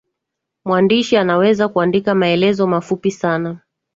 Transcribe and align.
mwandishi 0.65 1.17
anaweza 1.17 1.67
kuandika 1.67 2.15
maelezo 2.15 2.67
mafupi 2.67 3.11
sana 3.11 3.59